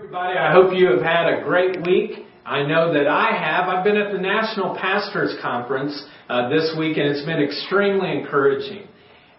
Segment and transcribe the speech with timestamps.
[0.00, 0.38] everybody.
[0.38, 2.24] I hope you have had a great week.
[2.46, 3.68] I know that I have.
[3.68, 5.92] I've been at the National Pastors Conference
[6.26, 8.88] uh, this week, and it's been extremely encouraging.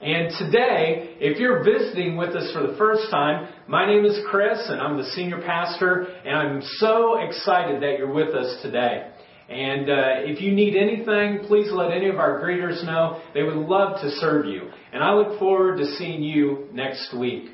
[0.02, 4.60] And today, if you're visiting with us for the first time, my name is Chris,
[4.68, 9.12] and I'm the senior pastor, and I'm so excited that you're with us today.
[9.50, 13.20] And uh, if you need anything, please let any of our greeters know.
[13.34, 14.70] They would love to serve you.
[14.93, 17.50] And I look forward to seeing you next week.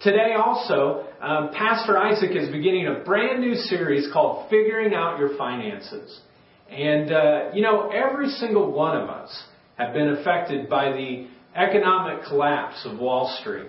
[0.00, 5.36] Today also, um, Pastor Isaac is beginning a brand new series called Figuring Out Your
[5.36, 6.20] Finances.
[6.70, 9.30] And, uh, you know, every single one of us
[9.76, 13.68] have been affected by the economic collapse of Wall Street.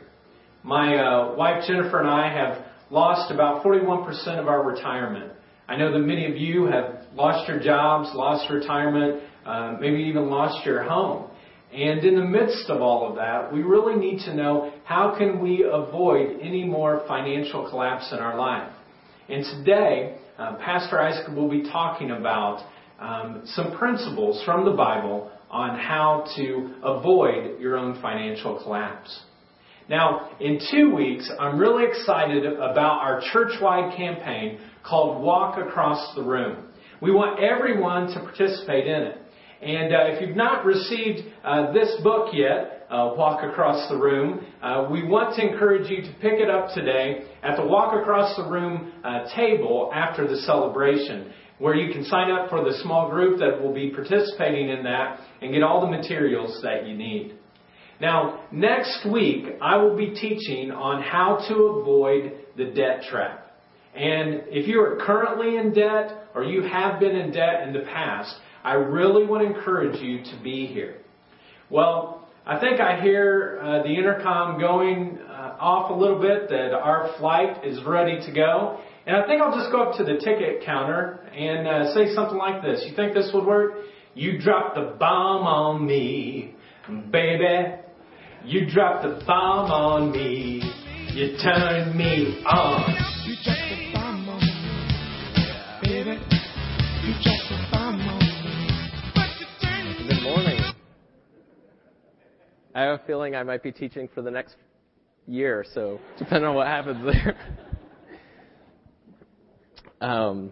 [0.63, 5.34] My uh, wife Jennifer and I have lost about 41% of our retirement.
[5.67, 10.30] I know that many of you have lost your jobs, lost retirement, uh, maybe even
[10.30, 11.30] lost your home.
[11.73, 15.40] And in the midst of all of that, we really need to know how can
[15.40, 18.73] we avoid any more financial collapse in our life.
[19.30, 22.67] And today, uh, Pastor Isaac will be talking about
[23.00, 29.17] um, some principles from the Bible on how to avoid your own financial collapse.
[29.88, 36.23] Now, in two weeks, I'm really excited about our church-wide campaign called Walk Across the
[36.23, 36.67] Room.
[37.02, 39.17] We want everyone to participate in it.
[39.62, 44.45] And uh, if you've not received uh, this book yet, uh, Walk Across the Room,
[44.61, 48.36] uh, we want to encourage you to pick it up today at the Walk Across
[48.36, 53.09] the Room uh, table after the celebration, where you can sign up for the small
[53.09, 57.36] group that will be participating in that and get all the materials that you need.
[58.02, 63.56] Now, next week, I will be teaching on how to avoid the debt trap.
[63.95, 67.81] And if you are currently in debt or you have been in debt in the
[67.81, 70.97] past, I really want to encourage you to be here.
[71.69, 76.73] Well, I think I hear uh, the intercom going uh, off a little bit that
[76.73, 78.80] our flight is ready to go.
[79.06, 82.38] And I think I'll just go up to the ticket counter and uh, say something
[82.38, 82.84] like this.
[82.88, 83.73] You think this would work?
[84.16, 86.56] You dropped the bomb on me,
[87.12, 87.75] baby.
[88.44, 90.62] You dropped the bomb on me.
[91.13, 93.60] You turned me on.
[102.74, 104.56] I have a feeling I might be teaching for the next
[105.28, 107.38] year or so, depending on what happens there.
[110.02, 110.52] um,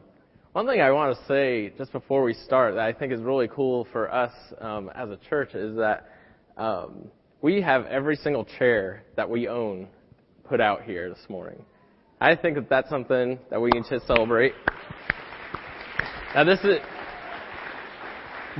[0.51, 3.47] one thing I want to say just before we start that I think is really
[3.47, 6.09] cool for us um, as a church is that
[6.57, 7.07] um,
[7.41, 9.87] we have every single chair that we own
[10.43, 11.63] put out here this morning.
[12.19, 14.53] I think that that's something that we need to celebrate.
[16.35, 16.79] Now, this is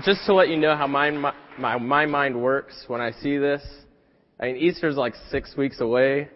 [0.06, 1.12] just to let you know how my,
[1.60, 3.62] my, my mind works when I see this.
[4.40, 6.30] I mean, Easter's like six weeks away.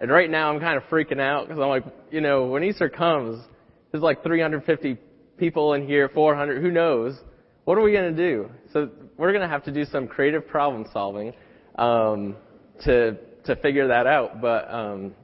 [0.00, 2.88] And right now I'm kind of freaking out because I'm like, you know, when Easter
[2.88, 3.44] comes,
[3.90, 4.96] there's like 350
[5.36, 7.18] people in here, 400, who knows?
[7.64, 8.50] What are we going to do?
[8.72, 11.34] So we're going to have to do some creative problem solving
[11.76, 12.36] um,
[12.84, 14.40] to to figure that out.
[14.40, 15.14] But um,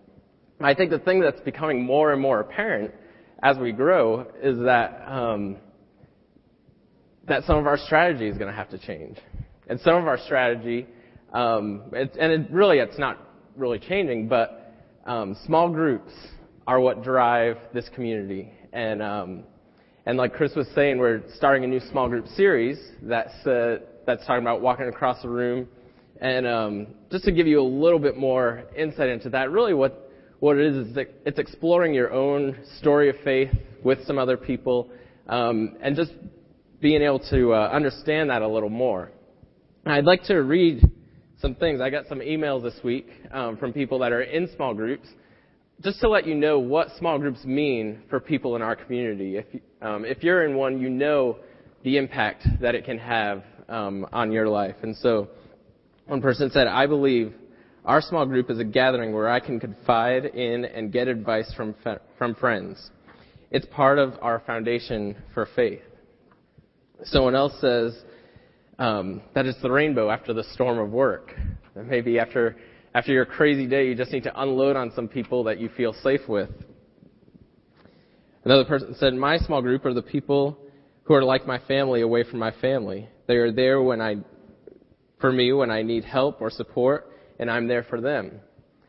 [0.60, 2.92] I think the thing that's becoming more and more apparent
[3.42, 5.56] as we grow is that um,
[7.28, 9.18] that some of our strategy is going to have to change.
[9.68, 10.86] And some of our strategy,
[11.32, 13.18] um, it, and it really it's not
[13.56, 14.74] really changing, but
[15.06, 16.12] um, small groups
[16.66, 18.52] are what drive this community.
[18.72, 19.44] And um,
[20.06, 24.26] and like Chris was saying, we're starting a new small group series that's uh, that's
[24.26, 25.68] talking about walking across the room.
[26.20, 30.10] And um, just to give you a little bit more insight into that, really what
[30.40, 33.50] what it is is that it's exploring your own story of faith
[33.82, 34.90] with some other people,
[35.28, 36.12] um, and just
[36.84, 39.10] being able to uh, understand that a little more.
[39.86, 40.82] I'd like to read
[41.40, 41.80] some things.
[41.80, 45.08] I got some emails this week um, from people that are in small groups,
[45.80, 49.38] just to let you know what small groups mean for people in our community.
[49.38, 49.46] If
[49.80, 51.38] um, if you're in one, you know
[51.84, 54.76] the impact that it can have um, on your life.
[54.82, 55.28] And so,
[56.04, 57.32] one person said, "I believe."
[57.86, 61.74] Our small group is a gathering where I can confide in and get advice from,
[62.16, 62.90] from friends.
[63.50, 65.82] It's part of our foundation for faith.
[67.02, 67.96] Someone else says
[68.78, 71.34] um, that it's the rainbow after the storm of work.
[71.74, 72.56] That maybe after
[72.94, 75.92] after your crazy day, you just need to unload on some people that you feel
[75.92, 76.50] safe with.
[78.44, 80.56] Another person said, "My small group are the people
[81.04, 83.08] who are like my family away from my family.
[83.26, 84.16] They are there when I,
[85.20, 88.40] for me, when I need help or support, and I'm there for them."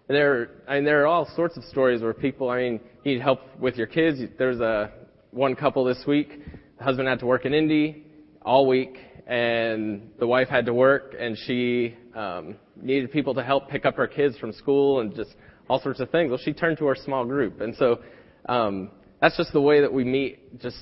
[0.08, 3.22] And there, I mean, there are all sorts of stories where people, I mean, need
[3.22, 4.20] help with your kids.
[4.38, 4.92] There's a
[5.32, 6.40] one couple this week.
[6.80, 8.06] Husband had to work in Indy
[8.42, 13.70] all week, and the wife had to work, and she um, needed people to help
[13.70, 15.36] pick up her kids from school and just
[15.68, 16.30] all sorts of things.
[16.30, 18.02] Well, she turned to her small group, and so
[18.48, 18.92] um,
[19.22, 20.78] that's just the way that we meet just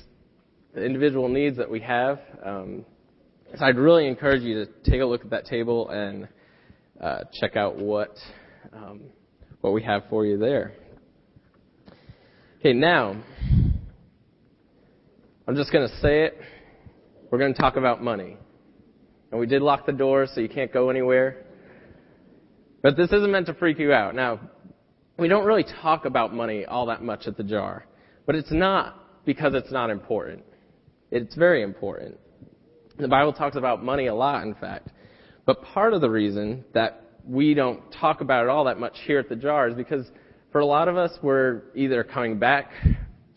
[0.74, 2.20] the individual needs that we have.
[2.44, 2.84] Um,
[3.56, 6.28] so I'd really encourage you to take a look at that table and
[7.00, 8.16] uh, check out what
[8.72, 9.02] um,
[9.60, 10.74] what we have for you there.
[12.58, 13.22] Okay, now
[15.46, 16.40] I'm just going to say it.
[17.30, 18.38] We're going to talk about money.
[19.30, 21.44] And we did lock the doors, so you can't go anywhere.
[22.82, 24.14] But this isn't meant to freak you out.
[24.14, 24.40] Now,
[25.18, 27.84] we don't really talk about money all that much at the jar.
[28.24, 30.44] But it's not because it's not important.
[31.10, 32.18] It's very important.
[32.98, 34.88] The Bible talks about money a lot, in fact.
[35.44, 39.18] But part of the reason that we don't talk about it all that much here
[39.18, 40.06] at the jar is because
[40.52, 42.70] for a lot of us, we're either coming back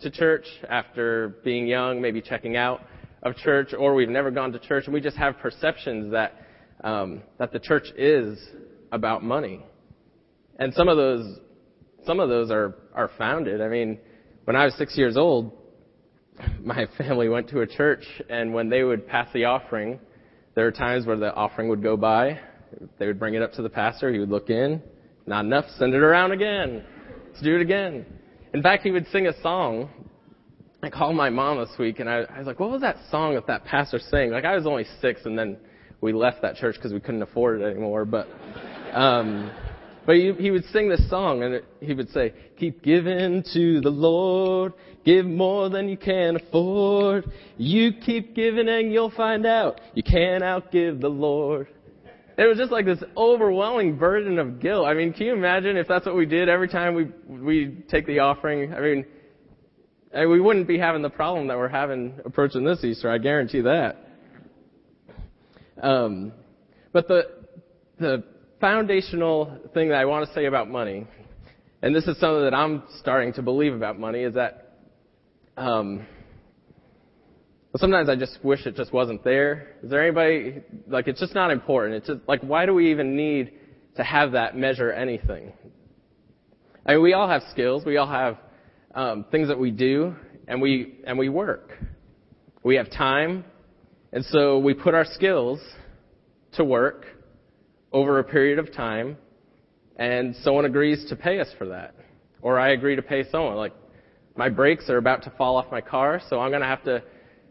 [0.01, 2.81] to church after being young, maybe checking out
[3.23, 6.33] of church, or we've never gone to church, and we just have perceptions that
[6.83, 8.39] um, that the church is
[8.91, 9.65] about money.
[10.59, 11.39] And some of those
[12.05, 13.61] some of those are are founded.
[13.61, 13.99] I mean,
[14.45, 15.51] when I was six years old,
[16.61, 19.99] my family went to a church, and when they would pass the offering,
[20.55, 22.39] there were times where the offering would go by.
[22.99, 24.11] They would bring it up to the pastor.
[24.11, 24.81] He would look in.
[25.25, 25.65] Not enough.
[25.77, 26.83] Send it around again.
[27.27, 28.05] Let's do it again.
[28.57, 29.87] In fact, he would sing a song.
[30.81, 33.35] I called my mom this week, and I, I was like, "What was that song
[33.35, 35.57] that that pastor sang?" Like I was only six, and then
[36.01, 38.03] we left that church because we couldn't afford it anymore.
[38.03, 38.27] But
[38.93, 39.51] um,
[40.07, 43.91] but he, he would sing this song and he would say, keep giving to the
[43.91, 44.73] Lord,
[45.05, 47.29] give more than you can afford.
[47.57, 51.67] You keep giving and you'll find out you can't outgive the Lord.
[52.37, 54.85] It was just like this overwhelming burden of guilt.
[54.85, 58.05] I mean, can you imagine if that's what we did every time we we take
[58.05, 58.73] the offering?
[58.73, 59.05] I mean,
[60.13, 63.09] we wouldn't be having the problem that we're having approaching this Easter.
[63.09, 64.07] I guarantee that.
[65.81, 66.31] Um,
[66.93, 67.23] but the
[67.99, 68.23] the
[68.61, 71.07] foundational thing that I want to say about money,
[71.81, 74.73] and this is something that I'm starting to believe about money, is that
[75.57, 76.05] um,
[77.71, 79.75] well, sometimes I just wish it just wasn't there.
[79.83, 81.95] Is there anybody like it's just not important?
[81.95, 83.51] It's just like why do we even need
[83.97, 85.51] to have that measure anything?
[86.85, 87.83] I mean, we all have skills.
[87.85, 88.37] We all have
[88.95, 90.15] um, things that we do,
[90.47, 91.71] and we and we work.
[92.63, 93.43] We have time,
[94.13, 95.59] and so we put our skills
[96.53, 97.05] to work
[97.91, 99.17] over a period of time,
[99.97, 101.95] and someone agrees to pay us for that.
[102.41, 103.55] Or I agree to pay someone.
[103.55, 103.73] Like,
[104.35, 107.03] my brakes are about to fall off my car, so I'm going to have to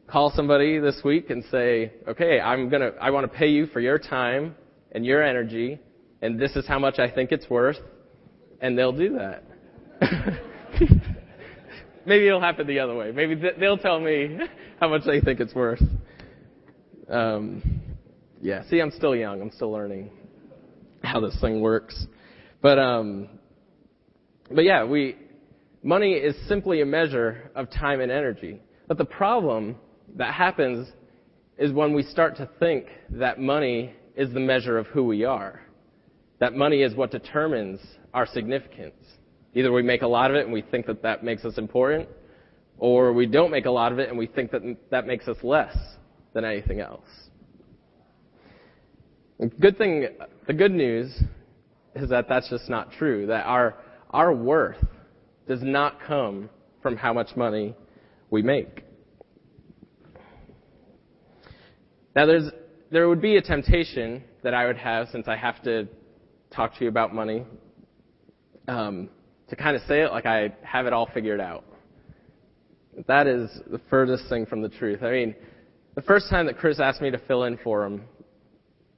[0.08, 3.80] call somebody this week and say, okay, I'm to, I want to pay you for
[3.80, 4.54] your time
[4.92, 5.80] and your energy,
[6.22, 7.78] and this is how much I think it's worth,
[8.60, 9.44] and they'll do that.
[12.06, 13.10] Maybe it'll happen the other way.
[13.10, 14.38] Maybe they'll tell me
[14.80, 15.82] how much they think it's worth.
[17.10, 17.80] Um,
[18.40, 19.42] yeah, see, I'm still young.
[19.42, 20.10] I'm still learning
[21.02, 22.06] how this thing works.
[22.62, 23.28] But um,
[24.50, 25.16] but yeah, we
[25.82, 28.60] money is simply a measure of time and energy.
[28.88, 29.76] But the problem
[30.16, 30.88] that happens
[31.58, 35.60] is when we start to think that money is the measure of who we are.
[36.38, 37.80] That money is what determines
[38.12, 38.94] our significance.
[39.54, 42.08] Either we make a lot of it and we think that that makes us important,
[42.78, 45.36] or we don't make a lot of it and we think that that makes us
[45.42, 45.76] less
[46.34, 47.08] than anything else.
[49.38, 50.08] The good thing,
[50.46, 51.14] the good news
[51.94, 53.26] is that that's just not true.
[53.26, 53.76] That our,
[54.10, 54.82] our worth
[55.48, 56.50] does not come
[56.82, 57.74] from how much money
[58.30, 58.85] we make.
[62.16, 62.50] Now there's,
[62.90, 65.86] there would be a temptation that I would have since I have to
[66.50, 67.44] talk to you about money,
[68.66, 69.10] um,
[69.50, 71.64] to kind of say it like I have it all figured out.
[73.06, 75.02] That is the furthest thing from the truth.
[75.02, 75.34] I mean,
[75.94, 78.04] the first time that Chris asked me to fill in for him,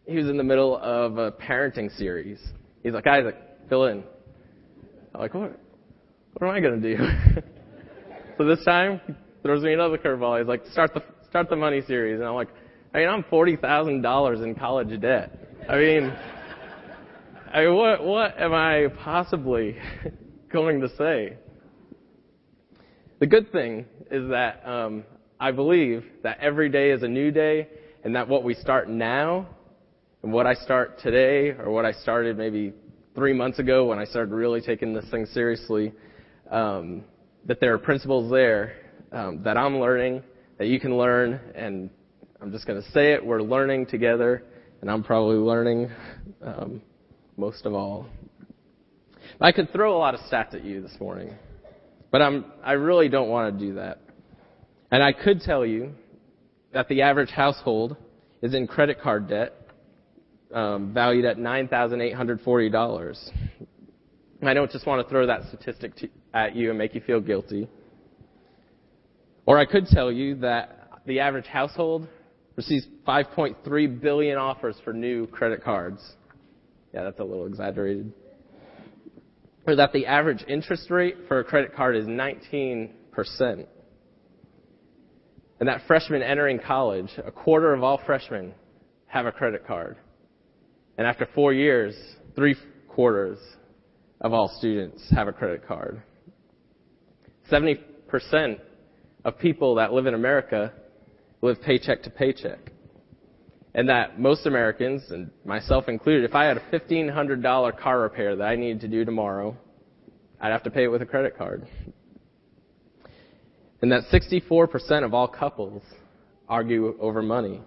[0.07, 2.39] he was in the middle of a parenting series.
[2.85, 3.35] He's like, Isaac,
[3.69, 4.05] fill in.
[5.13, 5.59] I'm like, what?
[6.35, 7.03] What am I going to do?
[8.39, 10.39] so this time, he throws me another curveball.
[10.39, 12.49] He's like, start the start the money series, and I'm like,
[12.95, 15.39] I mean, I'm forty thousand dollars in college debt.
[15.69, 16.13] I mean,
[17.53, 19.77] I mean, what what am I possibly
[20.53, 21.37] going to say?
[23.21, 25.05] The good thing is that um,
[25.39, 27.69] I believe that every day is a new day,
[28.05, 29.47] and that what we start now
[30.23, 32.73] and what I start today, or what I started maybe
[33.15, 35.93] three months ago when I started really taking this thing seriously,
[36.51, 37.05] um,
[37.45, 38.73] that there are principles there
[39.13, 40.23] um, that I'm learning,
[40.59, 41.91] that you can learn, and
[42.41, 44.45] I'm just going to say it, we're learning together,
[44.81, 45.91] and I'm probably learning
[46.41, 46.81] um,
[47.37, 48.07] most of all.
[49.41, 51.35] I could throw a lot of stats at you this morning,
[52.13, 54.01] but I'm, I really don't want to do that.
[54.93, 55.95] And I could tell you
[56.73, 57.97] that the average household
[58.41, 59.55] is in credit card debt
[60.55, 63.31] um, valued at $9,840.
[64.45, 67.21] I don't just want to throw that statistic to, at you and make you feel
[67.21, 67.67] guilty.
[69.45, 72.07] Or I could tell you that the average household
[72.59, 76.01] receives 5.3 billion offers for new credit cards.
[76.93, 78.13] Yeah, that's a little exaggerated.
[79.65, 82.91] Or that the average interest rate for a credit card is 19%.
[85.61, 88.53] And that freshmen entering college, a quarter of all freshmen
[89.07, 89.97] have a credit card.
[90.97, 91.95] And after four years,
[92.35, 92.57] three
[92.89, 93.39] quarters
[94.21, 96.03] of all students have a credit card.
[97.53, 98.59] 70%
[99.25, 100.73] of people that live in America
[101.41, 102.73] live paycheck to paycheck.
[103.75, 108.45] And that most Americans, and myself included, if I had a $1,500 car repair that
[108.45, 109.57] I needed to do tomorrow,
[110.41, 111.67] I'd have to pay it with a credit card.
[113.81, 115.83] And that 64% of all couples
[116.49, 117.61] argue over money.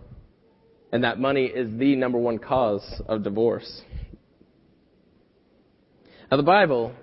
[0.92, 3.82] And that money is the number one cause of divorce.
[6.30, 6.94] Now, the Bible,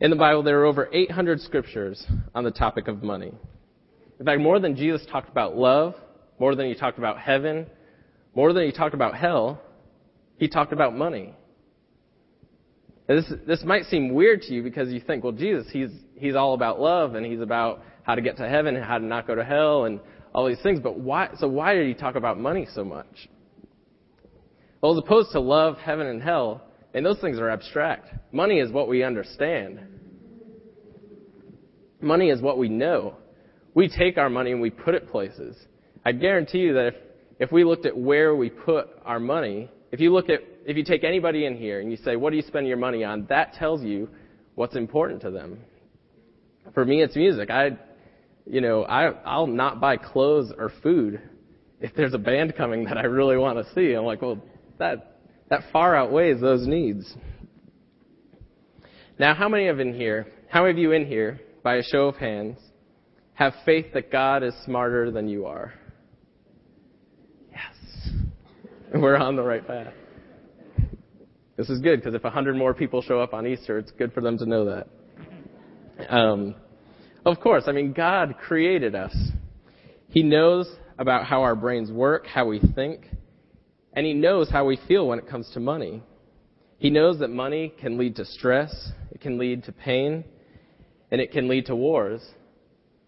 [0.00, 3.32] in the Bible, there are over 800 scriptures on the topic of money.
[4.22, 5.96] In fact, more than Jesus talked about love,
[6.38, 7.66] more than he talked about heaven,
[8.36, 9.60] more than he talked about hell,
[10.36, 11.34] he talked about money.
[13.08, 16.54] this, this might seem weird to you because you think, well, Jesus, he's, he's all
[16.54, 19.34] about love and he's about how to get to heaven and how to not go
[19.34, 19.98] to hell and
[20.32, 20.78] all these things.
[20.78, 23.28] But why, so why did he talk about money so much?
[24.80, 26.62] Well, as opposed to love, heaven, and hell,
[26.94, 28.06] and those things are abstract.
[28.32, 29.80] Money is what we understand.
[32.00, 33.16] Money is what we know.
[33.74, 35.56] We take our money and we put it places.
[36.04, 36.94] I guarantee you that if,
[37.38, 40.84] if we looked at where we put our money, if you look at, if you
[40.84, 43.26] take anybody in here and you say, what do you spend your money on?
[43.28, 44.08] That tells you
[44.54, 45.58] what's important to them.
[46.74, 47.50] For me, it's music.
[47.50, 47.78] I,
[48.46, 51.20] you know, I, I'll not buy clothes or food
[51.80, 53.94] if there's a band coming that I really want to see.
[53.94, 54.40] I'm like, well,
[54.78, 55.18] that,
[55.50, 57.12] that far outweighs those needs.
[59.18, 62.06] Now, how many of in here, how many of you in here, by a show
[62.08, 62.58] of hands,
[63.34, 65.72] have faith that God is smarter than you are?
[67.50, 68.12] Yes.
[68.94, 69.94] We're on the right path.
[71.56, 74.12] This is good because if a hundred more people show up on Easter, it's good
[74.12, 74.88] for them to know that.
[76.08, 76.54] Um,
[77.24, 79.14] of course, I mean, God created us.
[80.08, 83.06] He knows about how our brains work, how we think,
[83.92, 86.02] and He knows how we feel when it comes to money.
[86.78, 90.24] He knows that money can lead to stress, it can lead to pain,
[91.10, 92.22] and it can lead to wars.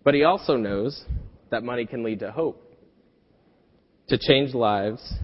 [0.05, 1.05] But He also knows
[1.51, 2.77] that money can lead to hope,
[4.09, 5.15] to change lives.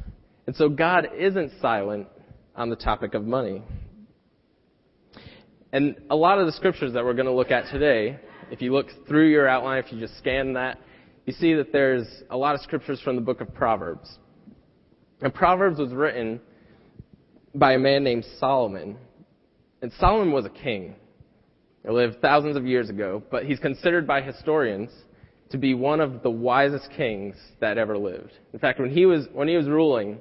[0.47, 2.09] And so God isn't silent
[2.57, 3.63] on the topic of money.
[5.73, 8.19] And a lot of the scriptures that we're going to look at today
[8.51, 10.79] if you look through your outline, if you just scan that,
[11.25, 14.19] you see that there's a lot of scriptures from the book of Proverbs.
[15.21, 16.41] And Proverbs was written
[17.55, 18.99] by a man named Solomon.
[19.83, 20.97] And Solomon was a king.
[21.83, 24.91] He lived thousands of years ago, but he's considered by historians
[25.51, 28.33] to be one of the wisest kings that ever lived.
[28.53, 30.19] In fact, when he was, when he was ruling,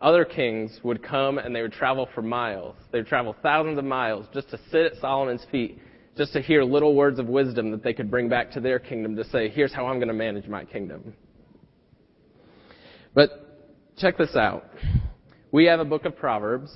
[0.00, 2.76] other kings would come and they would travel for miles.
[2.92, 5.78] They would travel thousands of miles just to sit at Solomon's feet
[6.16, 9.14] just to hear little words of wisdom that they could bring back to their kingdom
[9.16, 11.14] to say, here's how I'm going to manage my kingdom.
[13.14, 13.30] But
[13.96, 14.64] check this out.
[15.52, 16.70] We have a book of Proverbs,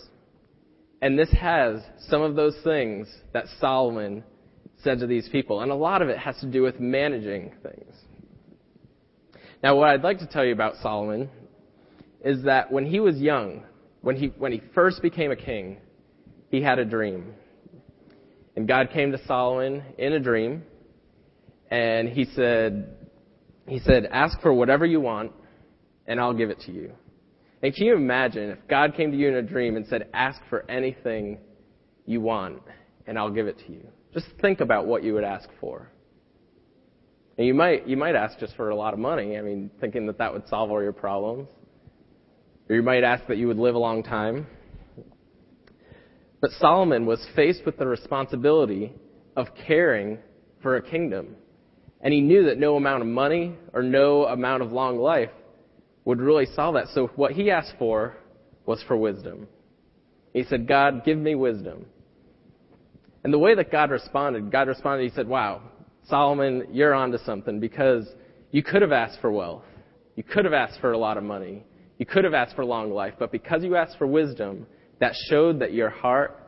[1.03, 4.23] and this has some of those things that Solomon
[4.85, 7.95] said to these people, and a lot of it has to do with managing things.
[9.65, 11.29] Now, what I'd like to tell you about Solomon
[12.25, 13.65] is that when he was young,
[14.01, 15.79] when he, when he first became a king,
[16.51, 17.35] he had a dream.
[18.55, 20.63] And God came to Solomon in a dream,
[21.69, 22.97] and he said,
[23.67, 25.33] he said, ask for whatever you want,
[26.07, 26.93] and I'll give it to you.
[27.63, 30.41] And can you imagine if God came to you in a dream and said, ask
[30.51, 31.39] for anything
[32.07, 32.63] you want,
[33.07, 33.87] and I'll give it to you?
[34.13, 35.89] Just think about what you would ask for.
[37.39, 40.07] And you might, you might ask just for a lot of money, I mean, thinking
[40.07, 41.49] that that would solve all your problems.
[42.69, 44.47] Or you might ask that you would live a long time.
[46.41, 48.93] But Solomon was faced with the responsibility
[49.37, 50.19] of caring
[50.63, 51.37] for a kingdom.
[52.01, 55.31] And he knew that no amount of money or no amount of long life
[56.05, 56.89] would really solve that.
[56.95, 58.17] So what he asked for
[58.67, 59.47] was for wisdom.
[60.33, 61.87] He said, God, give me wisdom.
[63.25, 65.63] And the way that God responded, God responded, he said, wow,
[66.05, 68.07] Solomon, you're onto something because
[68.51, 69.65] you could have asked for wealth.
[70.17, 71.65] You could have asked for a lot of money.
[71.99, 73.15] You could have asked for long life.
[73.19, 74.67] But because you asked for wisdom,
[74.99, 76.39] that showed that your heart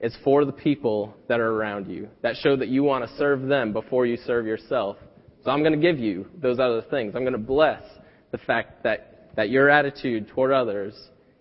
[0.00, 2.08] is for the people that are around you.
[2.22, 4.96] That showed that you want to serve them before you serve yourself.
[5.44, 7.14] So I'm going to give you those other things.
[7.16, 7.82] I'm going to bless
[8.30, 10.94] the fact that, that your attitude toward others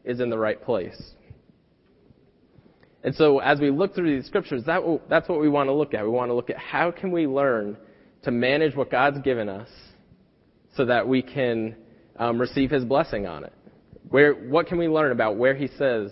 [0.04, 1.00] is in the right place.
[3.04, 5.94] And so as we look through these scriptures, that, that's what we want to look
[5.94, 6.04] at.
[6.04, 7.78] We want to look at how can we learn
[8.24, 9.70] to manage what God's given us
[10.76, 11.76] so that we can
[12.18, 13.54] um, receive His blessing on it.
[14.10, 16.12] Where, what can we learn about where He says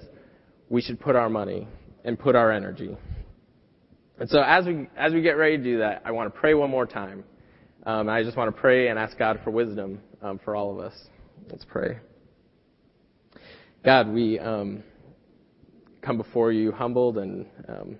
[0.70, 1.68] we should put our money
[2.04, 2.96] and put our energy?
[4.20, 6.54] And so as we, as we get ready to do that, I want to pray
[6.54, 7.24] one more time.
[7.86, 10.80] Um, I just want to pray and ask God for wisdom um, for all of
[10.80, 10.94] us.
[11.52, 12.00] Let's pray.
[13.84, 14.84] God, we um,
[16.02, 17.98] come before you humbled, and um,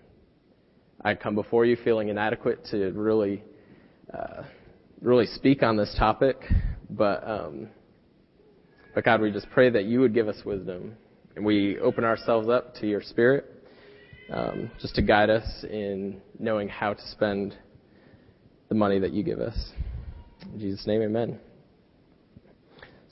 [1.04, 3.44] I come before you feeling inadequate to really,
[4.12, 4.44] uh,
[5.02, 6.38] really speak on this topic.
[6.90, 7.68] But, um,
[8.96, 10.96] but God, we just pray that you would give us wisdom,
[11.36, 13.46] and we open ourselves up to your Spirit
[14.34, 17.56] um, just to guide us in knowing how to spend
[18.70, 19.72] the money that you give us.
[20.52, 21.40] In Jesus' name, amen.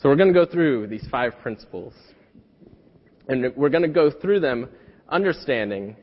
[0.03, 1.93] So we're going to go through these five principles.
[3.29, 4.67] And we're going to go through them
[5.07, 5.95] understanding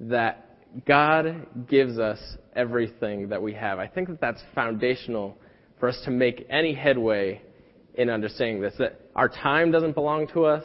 [0.00, 2.18] that God gives us
[2.54, 3.78] everything that we have.
[3.78, 5.36] I think that that's foundational
[5.78, 7.42] for us to make any headway
[7.92, 8.72] in understanding this.
[8.78, 10.64] That our time doesn't belong to us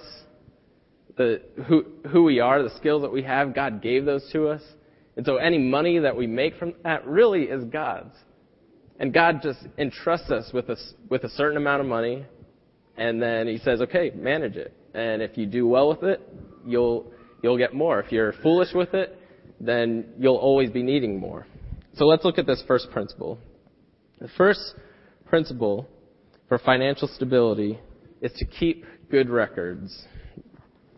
[1.18, 4.62] the who who we are, the skills that we have, God gave those to us.
[5.18, 8.16] And so any money that we make from that really is God's.
[8.98, 10.78] And God just entrusts us with a,
[11.10, 12.26] with a certain amount of money,
[12.98, 14.74] and then He says, okay, manage it.
[14.94, 16.22] And if you do well with it,
[16.66, 18.00] you'll, you'll get more.
[18.00, 19.18] If you're foolish with it,
[19.60, 21.46] then you'll always be needing more.
[21.96, 23.38] So let's look at this first principle.
[24.20, 24.76] The first
[25.26, 25.88] principle
[26.48, 27.80] for financial stability
[28.22, 30.06] is to keep good records.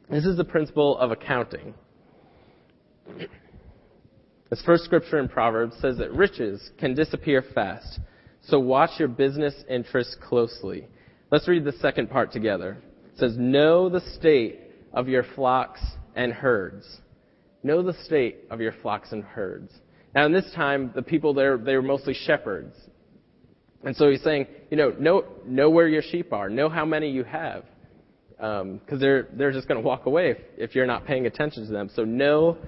[0.10, 1.74] This is the principle of accounting.
[4.50, 8.00] This first scripture in Proverbs says that riches can disappear fast,
[8.42, 10.88] so watch your business interests closely.
[11.34, 12.78] Let's read the second part together.
[13.12, 14.60] It says, Know the state
[14.94, 15.82] of your flocks
[16.16, 16.86] and herds.
[17.64, 19.74] Know the state of your flocks and herds.
[20.14, 22.76] Now, in this time, the people there, they were mostly shepherds.
[23.84, 26.52] And so he's saying, you know, know, know where your sheep are.
[26.52, 27.64] Know how many you have
[28.38, 31.66] because um, they're they're just going to walk away if, if you're not paying attention
[31.66, 31.90] to them.
[31.96, 32.60] So know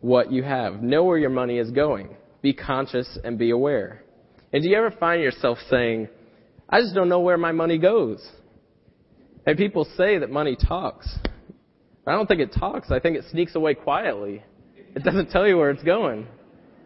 [0.00, 0.82] what you have.
[0.82, 2.16] Know where your money is going.
[2.42, 4.02] Be conscious and be aware.
[4.52, 6.08] And do you ever find yourself saying,
[6.68, 8.26] "I just don't know where my money goes"?
[9.46, 11.08] And people say that money talks.
[12.06, 12.90] I don't think it talks.
[12.90, 14.42] I think it sneaks away quietly.
[14.94, 16.26] It doesn't tell you where it's going.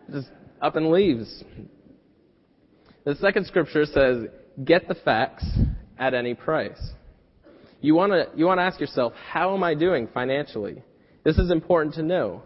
[0.09, 0.29] It just
[0.61, 1.45] up and leaves.
[3.05, 4.27] The second scripture says,
[4.64, 5.45] "Get the facts
[5.99, 6.92] at any price."
[7.81, 10.83] You want to you want to ask yourself, how am I doing financially?
[11.25, 12.42] This is important to know.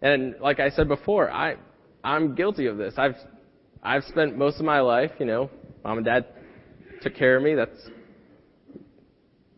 [0.00, 1.56] And like I said before, I
[2.04, 2.94] I'm guilty of this.
[2.96, 3.16] I've
[3.82, 5.50] I've spent most of my life, you know,
[5.84, 6.26] mom and dad
[7.02, 7.54] took care of me.
[7.54, 7.90] That's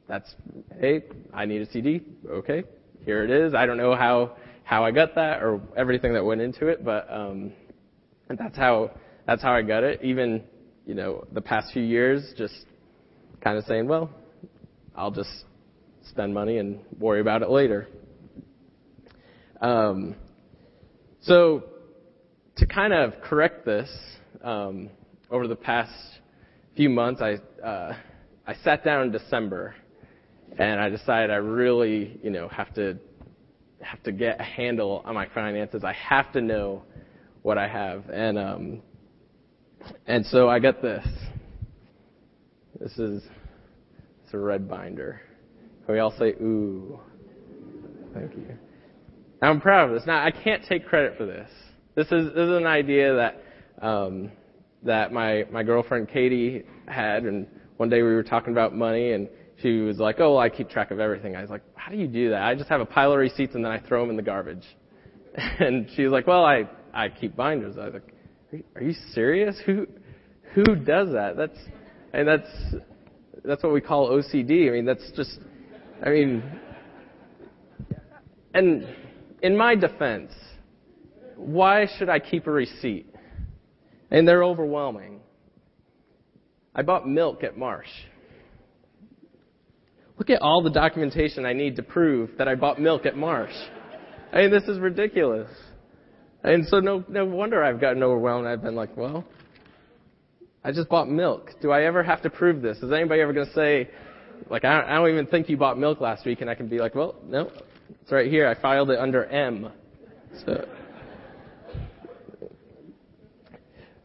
[0.09, 0.35] that's
[0.81, 2.03] hey, I need a CD.
[2.29, 2.65] Okay,
[3.05, 3.55] here it is.
[3.55, 7.07] I don't know how how I got that or everything that went into it, but
[7.11, 7.53] um,
[8.29, 8.91] that's how
[9.27, 10.01] that's how I got it.
[10.03, 10.43] Even
[10.87, 12.55] you know the past few years, just
[13.41, 14.11] kind of saying, well,
[14.97, 15.31] I'll just
[16.09, 17.89] spend money and worry about it later.
[19.61, 20.17] Um,
[21.21, 21.65] so,
[22.57, 23.91] to kind of correct this,
[24.43, 24.91] um,
[25.31, 25.93] over the past
[26.79, 27.97] few months, I uh,
[28.47, 29.75] I sat down in December,
[30.57, 32.97] and I decided I really, you know, have to
[33.81, 35.83] have to get a handle on my finances.
[35.83, 36.85] I have to know
[37.43, 38.83] what I have, and um,
[40.07, 41.05] and so I got this.
[42.79, 43.25] This is
[44.25, 45.21] it's a red binder.
[45.85, 47.01] Can we all say, ooh?
[48.15, 48.57] Thank you.
[49.43, 50.07] I'm proud of this.
[50.07, 51.51] Now, I can't take credit for this.
[51.97, 53.43] This is, this is an idea that,
[53.85, 54.31] um,
[54.85, 59.29] that my, my girlfriend Katie had, and one day we were talking about money, and
[59.61, 61.35] she was like, oh, well, I keep track of everything.
[61.35, 62.43] I was like, how do you do that?
[62.43, 64.65] I just have a pile of receipts and then I throw them in the garbage.
[65.61, 67.77] And she was like, well, I, I keep binders.
[67.79, 68.15] I was like,
[68.53, 69.57] are you, are you serious?
[69.67, 69.87] Who,
[70.55, 71.37] who does that?
[71.37, 71.59] That's,
[72.13, 72.49] and that's,
[73.45, 74.69] that's what we call OCD.
[74.69, 75.39] I mean, that's just,
[76.05, 76.43] I mean,
[78.55, 78.89] and
[79.43, 80.33] in my defense,
[81.37, 83.07] why should I keep a receipt?
[84.11, 85.21] And they're overwhelming.
[86.75, 87.89] I bought milk at Marsh.
[90.19, 93.55] Look at all the documentation I need to prove that I bought milk at Marsh.
[94.33, 95.51] I mean, this is ridiculous.
[96.43, 98.47] And so no, no wonder I've gotten overwhelmed.
[98.47, 99.25] I've been like, well,
[100.65, 101.51] I just bought milk.
[101.61, 102.79] Do I ever have to prove this?
[102.79, 103.91] Is anybody ever going to say,
[104.51, 106.69] like, I don't, I don't even think you bought milk last week, and I can
[106.69, 107.51] be like, well, no,
[108.03, 108.47] it's right here.
[108.47, 109.71] I filed it under M.
[110.45, 110.69] So,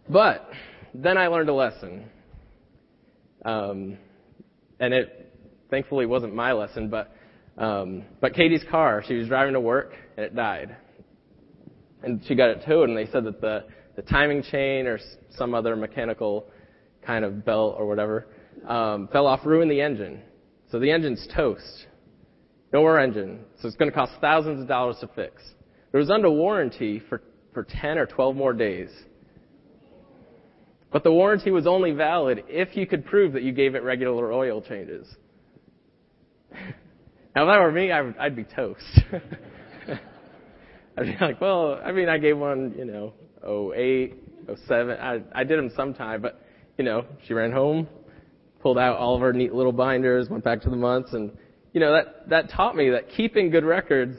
[0.10, 0.50] but
[0.94, 2.06] then I learned a lesson,
[3.46, 3.98] um,
[4.80, 5.34] and it
[5.70, 7.16] thankfully wasn't my lesson, but
[7.58, 10.76] um, but Katie's car, she was driving to work, and it died.
[12.02, 15.00] and she got it towed, and they said that the the timing chain or
[15.38, 16.48] some other mechanical
[17.06, 18.28] kind of belt or whatever
[18.68, 20.22] um, fell off, ruined the engine.
[20.72, 21.86] So the engine's toast.
[22.72, 23.42] No more engine.
[23.62, 25.42] So it's going to cost thousands of dollars to fix.
[25.92, 27.22] It was under warranty for,
[27.54, 28.90] for 10 or 12 more days.
[30.94, 34.32] But the warranty was only valid if you could prove that you gave it regular
[34.32, 35.08] oil changes.
[36.52, 39.02] now, if that were me, I would, I'd be toast.
[40.96, 43.14] I'd be like, well, I mean, I gave one, you know,
[43.76, 44.14] 08,
[44.68, 44.98] 07.
[45.00, 46.40] I, I did them sometime, but,
[46.78, 47.88] you know, she ran home,
[48.62, 51.36] pulled out all of her neat little binders, went back to the months, and,
[51.74, 54.16] you know, that, that taught me that keeping good records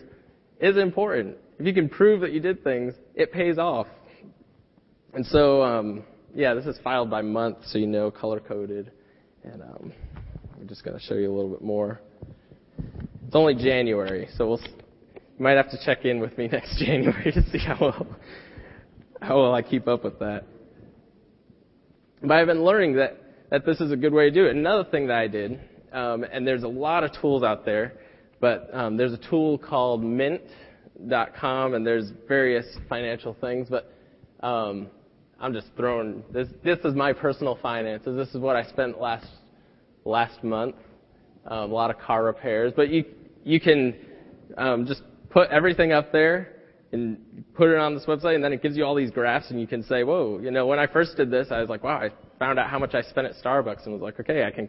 [0.60, 1.37] is important.
[1.60, 3.87] If you can prove that you did things, it pays off.
[5.12, 6.02] And so, um,
[6.35, 8.90] yeah, this is filed by month, so you know, color coded.
[9.44, 9.92] And um,
[10.59, 12.01] I'm just going to show you a little bit more.
[13.27, 14.61] It's only January, so we'll
[15.14, 18.07] you might have to check in with me next January to see how well
[19.20, 20.44] how will I keep up with that.
[22.20, 23.20] But I've been learning that
[23.51, 24.57] that this is a good way to do it.
[24.57, 25.61] Another thing that I did,
[25.92, 27.94] um, and there's a lot of tools out there,
[28.40, 33.92] but um, there's a tool called Mint.com, and there's various financial things, but
[34.40, 34.88] um,
[35.40, 36.49] I'm just throwing this.
[36.62, 38.16] This is my personal finances.
[38.16, 39.27] This is what I spent last
[40.05, 40.77] last month.
[41.47, 43.05] Um, a lot of car repairs, but you
[43.44, 43.94] you can
[44.57, 46.55] um, just put everything up there
[46.92, 49.61] and put it on this website, and then it gives you all these graphs, and
[49.61, 51.99] you can say, "Whoa, you know, when I first did this, I was like, wow,
[51.99, 54.68] I found out how much I spent at Starbucks, and was like, okay, I can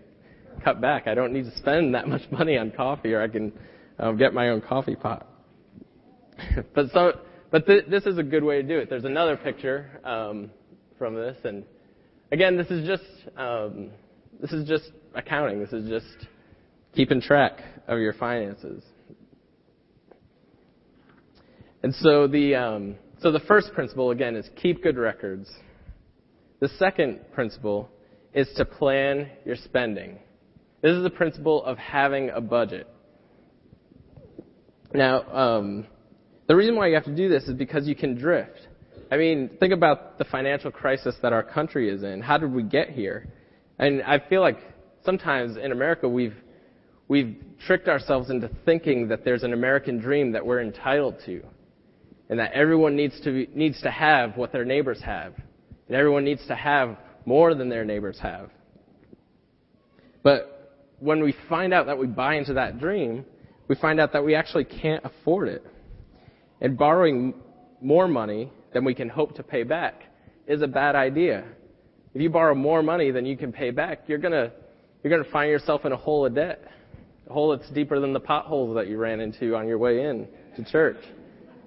[0.64, 1.08] cut back.
[1.08, 3.54] I don't need to spend that much money on coffee, or I can
[4.00, 5.28] um, get my own coffee pot."
[6.76, 7.20] but so,
[7.56, 8.90] but th- this is a good way to do it.
[8.90, 10.02] There's another picture.
[10.04, 10.50] Um,
[10.98, 11.38] from this.
[11.44, 11.64] And
[12.32, 13.04] again, this is just
[13.38, 13.90] um,
[14.42, 15.60] this is just accounting.
[15.60, 16.28] This is just
[16.94, 18.84] keeping track of your finances.
[21.84, 25.50] And so the um, so the first principle again is keep good records.
[26.60, 27.90] The second principle
[28.34, 30.20] is to plan your spending.
[30.82, 32.88] This is the principle of having a budget.
[34.94, 35.88] Now, um,
[36.48, 38.68] the reason why you have to do this is because you can drift.
[39.12, 42.22] I mean, think about the financial crisis that our country is in.
[42.22, 43.28] How did we get here?
[43.78, 44.58] And I feel like
[45.04, 46.36] sometimes in America we've
[47.08, 51.44] we've tricked ourselves into thinking that there's an American dream that we're entitled to,
[52.30, 55.34] and that everyone needs to be, needs to have what their neighbors have,
[55.88, 58.50] and everyone needs to have more than their neighbors have.
[60.24, 63.26] But when we find out that we buy into that dream,
[63.68, 65.64] we find out that we actually can't afford it.
[66.62, 67.34] And borrowing
[67.82, 70.04] more money than we can hope to pay back
[70.48, 71.46] is a bad idea.
[72.14, 74.52] If you borrow more money than you can pay back, you're gonna
[75.04, 76.64] you're gonna find yourself in a hole of debt,
[77.30, 80.28] a hole that's deeper than the potholes that you ran into on your way in
[80.56, 80.98] to church.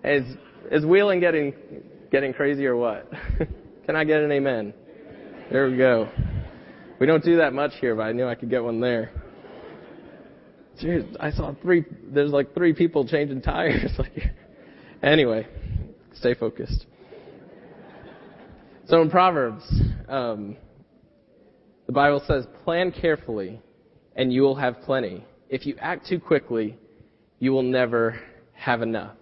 [0.04, 0.24] Is
[0.70, 1.54] is wheeling getting
[2.10, 3.10] getting crazy or what?
[3.86, 4.72] can I get an amen?
[5.50, 6.08] There we go.
[6.98, 9.12] We don't do that much here, but I knew I could get one there.
[10.80, 11.84] Jeez, I saw three.
[12.12, 13.92] There's like three people changing tires.
[15.02, 15.46] anyway,
[16.14, 16.86] stay focused.
[18.88, 19.62] So in Proverbs,
[20.08, 20.56] um,
[21.86, 23.60] the Bible says, plan carefully
[24.16, 25.24] and you will have plenty.
[25.48, 26.76] If you act too quickly,
[27.38, 28.20] you will never
[28.54, 29.14] have enough.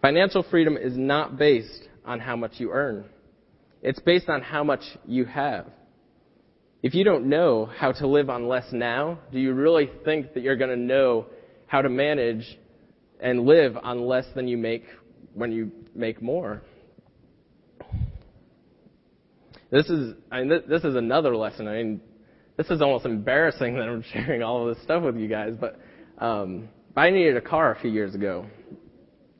[0.00, 3.04] Financial freedom is not based on how much you earn.
[3.82, 5.66] It's based on how much you have.
[6.82, 10.42] If you don't know how to live on less now, do you really think that
[10.42, 11.26] you're going to know
[11.66, 12.58] how to manage
[13.22, 14.84] and live on less than you make
[15.32, 16.62] when you make more?
[19.70, 21.66] This is, I mean, this is another lesson.
[21.66, 22.00] I mean,
[22.58, 25.80] this is almost embarrassing that I'm sharing all of this stuff with you guys, but
[26.18, 28.46] um, I needed a car a few years ago.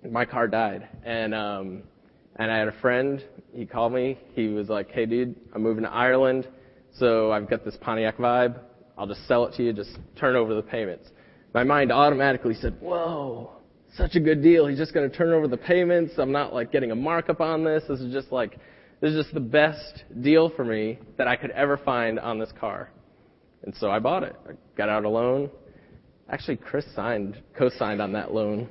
[0.09, 1.83] My car died, and um,
[2.35, 3.23] and I had a friend.
[3.53, 4.19] He called me.
[4.35, 6.49] He was like, "Hey, dude, I'm moving to Ireland,
[6.99, 8.59] so I've got this Pontiac Vibe.
[8.99, 9.73] I'll just sell it to you.
[9.73, 11.09] Just turn over the payments."
[11.55, 13.53] My mind automatically said, "Whoa,
[13.97, 14.67] such a good deal.
[14.67, 16.15] He's just going to turn over the payments.
[16.19, 17.83] I'm not like getting a markup on this.
[17.89, 18.59] This is just like
[19.01, 22.53] this is just the best deal for me that I could ever find on this
[22.59, 22.91] car.
[23.65, 24.35] And so I bought it.
[24.49, 25.51] I got out a loan.
[26.29, 28.69] Actually, Chris signed, co-signed on that loan.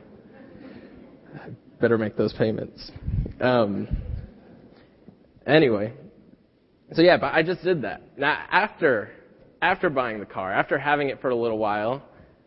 [1.80, 2.92] Better make those payments.
[3.40, 3.88] Um,
[5.46, 5.94] anyway,
[6.94, 8.02] so yeah, but I just did that.
[8.18, 9.12] Now after
[9.62, 12.04] after buying the car, after having it for a little while,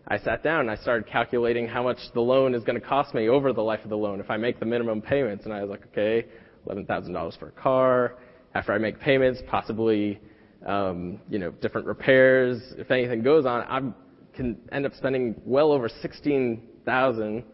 [0.07, 3.15] I sat down and I started calculating how much the loan is going to cost
[3.15, 5.45] me over the life of the loan if I make the minimum payments.
[5.45, 6.27] And I was like, okay,
[6.69, 8.17] $11,000 for a car.
[8.55, 10.21] After I make payments, possibly,
[10.67, 12.61] um, you know, different repairs.
[12.77, 17.45] If anything goes on, I can end up spending well over 16000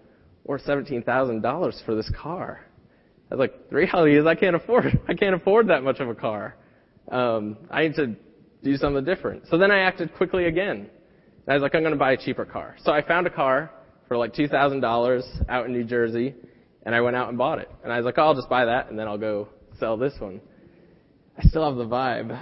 [0.45, 2.61] or $17,000 for this car.
[3.31, 6.09] I was like, the reality is I can't afford, I can't afford that much of
[6.09, 6.57] a car.
[7.13, 8.17] Um, I need to
[8.65, 9.45] do something different.
[9.49, 10.91] So then I acted quickly again.
[11.51, 12.77] I was like, I'm going to buy a cheaper car.
[12.85, 13.73] So I found a car
[14.07, 16.33] for like $2,000 out in New Jersey,
[16.85, 17.69] and I went out and bought it.
[17.83, 19.49] And I was like, oh, I'll just buy that, and then I'll go
[19.81, 20.41] sell this one.
[21.37, 22.31] I still have the vibe.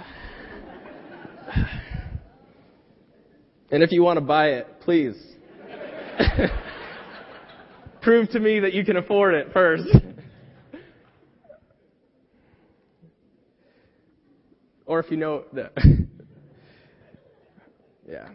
[3.71, 5.15] and if you want to buy it, please.
[8.03, 9.87] Prove to me that you can afford it first.
[14.85, 15.71] or if you know, the
[18.07, 18.29] yeah.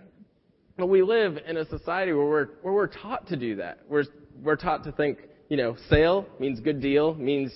[0.77, 3.79] But we live in a society where we're, where we're taught to do that.
[3.89, 4.05] We're,
[4.43, 7.53] we're taught to think, you know, sale means good deal, means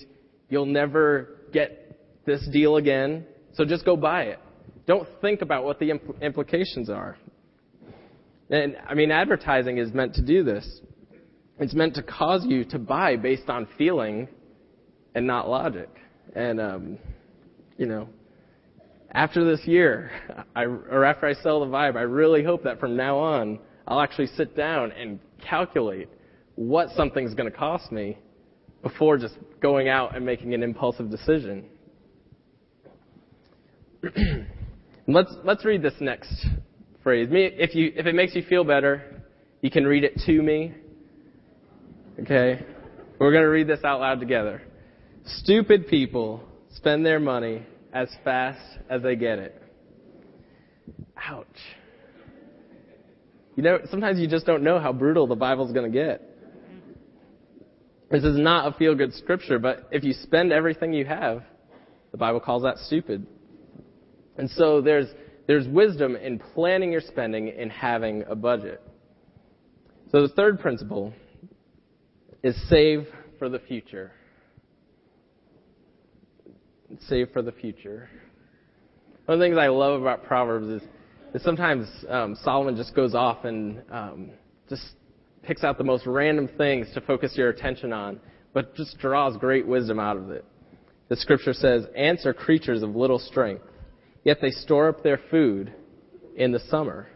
[0.49, 4.39] you'll never get this deal again, so just go buy it.
[4.87, 7.17] Don't think about what the impl- implications are.
[8.49, 10.81] And, I mean, advertising is meant to do this.
[11.59, 14.29] It's meant to cause you to buy based on feeling
[15.13, 15.89] and not logic.
[16.35, 16.97] And, um,
[17.77, 18.09] you know,
[19.11, 20.11] after this year,
[20.55, 24.01] I, or after I sell the vibe, I really hope that from now on, I'll
[24.01, 26.09] actually sit down and calculate
[26.55, 28.17] what something's going to cost me
[28.83, 31.65] before just going out and making an impulsive decision.
[35.07, 36.45] let's let's read this next
[37.03, 37.29] phrase.
[37.29, 39.23] Me, if you if it makes you feel better,
[39.61, 40.73] you can read it to me.
[42.21, 42.63] Okay,
[43.17, 44.61] we're going to read this out loud together.
[45.25, 49.61] Stupid people spend their money as fast as they get it.
[51.27, 51.47] Ouch.
[53.55, 56.25] You know, sometimes you just don't know how brutal the Bible's going to get.
[58.09, 61.43] This is not a feel good scripture, but if you spend everything you have,
[62.11, 63.27] the Bible calls that stupid.
[64.37, 65.07] And so there's,
[65.47, 68.81] there's wisdom in planning your spending and having a budget.
[70.11, 71.13] So the third principle
[72.41, 74.11] is save for the future
[77.07, 78.09] save for the future.
[79.25, 80.81] One of the things I love about Proverbs is,
[81.33, 84.31] is sometimes um, Solomon just goes off and um,
[84.67, 84.83] just
[85.43, 88.19] picks out the most random things to focus your attention on,
[88.53, 90.45] but just draws great wisdom out of it.
[91.09, 93.63] The scripture says, Ants are creatures of little strength,
[94.23, 95.73] yet they store up their food
[96.35, 97.07] in the summer.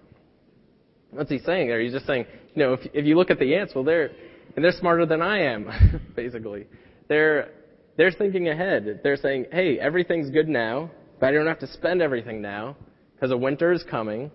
[1.12, 1.80] What's he saying there?
[1.80, 4.12] He's just saying, you know, if, if you look at the ants, well, they're,
[4.56, 6.68] and they're smarter than I am, basically.
[7.08, 7.50] They're
[7.98, 9.02] they're thinking ahead.
[9.04, 12.76] They're saying, hey, everything's good now, but I don't have to spend everything now
[13.16, 14.32] because a winter is coming,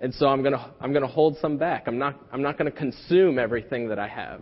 [0.00, 1.84] and so I'm to I'm to hold some back.
[1.86, 4.40] I'm not I'm not to consume everything that I have.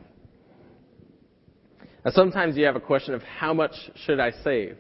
[2.05, 3.75] Now, sometimes you have a question of how much
[4.07, 4.79] should I save?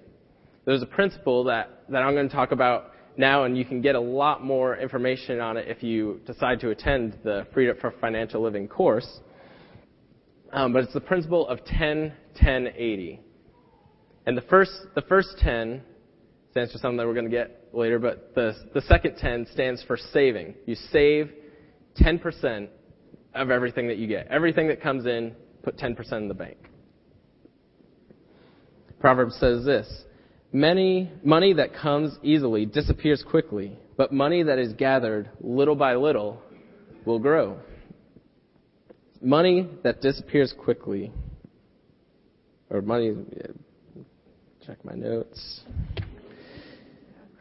[0.64, 3.94] There's a principle that, that I'm going to talk about now, and you can get
[3.94, 7.92] a lot more information on it if you decide to attend the Freed Up for
[8.00, 9.20] Financial Living course.
[10.53, 13.20] Um, but it's the principle of 10, 10, 80.
[14.26, 15.83] And the first, the first 10
[16.50, 19.83] stands for something that we're going to get later, but the, the second 10 stands
[19.85, 20.54] for saving.
[20.66, 21.30] You save
[22.00, 22.68] 10%
[23.35, 24.26] of everything that you get.
[24.28, 26.56] Everything that comes in, put 10% in the bank.
[29.00, 30.04] Proverbs says this
[30.52, 36.42] Many money that comes easily disappears quickly, but money that is gathered little by little
[37.04, 37.59] will grow.
[39.22, 41.12] Money that disappears quickly,
[42.68, 43.14] or money
[44.70, 45.62] Check my notes.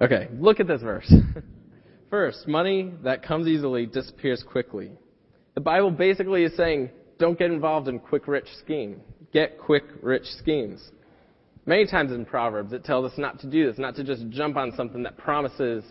[0.02, 1.14] Okay, look at this verse.
[2.10, 4.90] First, money that comes easily disappears quickly.
[5.54, 6.90] The Bible basically is saying,
[7.20, 9.02] don't get involved in quick rich scheme.
[9.32, 10.90] Get quick rich schemes.
[11.68, 14.58] Many times in Proverbs, it tells us not to do this, not to just jump
[14.58, 15.84] on something that promises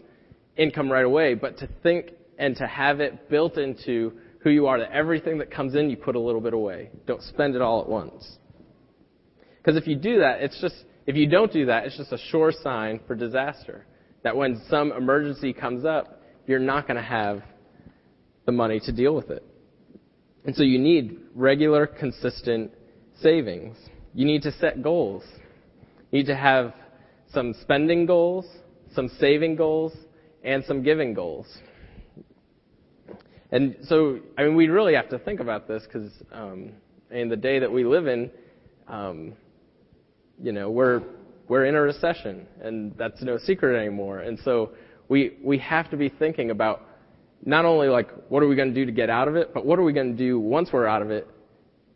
[0.57, 4.81] income right away, but to think and to have it built into who you are,
[4.81, 6.90] that everything that comes in, you put a little bit away.
[7.07, 8.38] Don't spend it all at once.
[9.59, 10.74] Because if you do that, it's just,
[11.09, 13.87] if you don't do that, it's just a sure sign for disaster.
[14.25, 17.42] That when some emergency comes up, you're not going to have
[18.44, 19.42] the money to deal with it.
[20.44, 22.73] And so you need regular, consistent
[23.23, 23.79] savings.
[24.14, 25.25] You need to set goals.
[26.11, 26.75] You need to have
[27.33, 28.44] some spending goals,
[28.92, 29.94] some saving goals,
[30.44, 31.47] and some giving goals.
[33.51, 36.73] And so, I mean, we really have to think about this because um,
[37.11, 38.31] in the day that we live in,
[38.87, 39.33] um,
[40.42, 41.03] you know, we're
[41.48, 44.20] we're in a recession, and that's no secret anymore.
[44.20, 44.72] And so
[45.09, 46.83] we we have to be thinking about
[47.44, 49.64] not only like what are we going to do to get out of it, but
[49.64, 51.27] what are we going to do once we're out of it